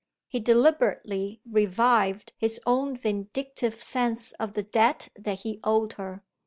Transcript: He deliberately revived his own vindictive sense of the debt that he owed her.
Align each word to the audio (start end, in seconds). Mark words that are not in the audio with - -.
He 0.27 0.39
deliberately 0.39 1.41
revived 1.47 2.33
his 2.39 2.59
own 2.65 2.97
vindictive 2.97 3.83
sense 3.83 4.31
of 4.39 4.53
the 4.53 4.63
debt 4.63 5.09
that 5.15 5.41
he 5.41 5.59
owed 5.63 5.93
her. 5.93 6.23